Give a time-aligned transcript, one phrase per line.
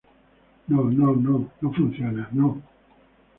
[0.69, 1.51] no, no, no.
[1.61, 2.59] no funciona, no.